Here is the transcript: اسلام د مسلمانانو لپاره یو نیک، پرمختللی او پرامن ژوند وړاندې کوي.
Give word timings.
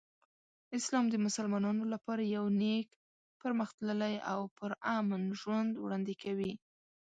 اسلام 0.77 1.05
د 1.09 1.15
مسلمانانو 1.25 1.83
لپاره 1.93 2.21
یو 2.35 2.45
نیک، 2.61 2.87
پرمختللی 3.41 4.15
او 4.31 4.39
پرامن 4.57 5.23
ژوند 5.39 5.71
وړاندې 5.77 6.13
کوي. 6.23 6.53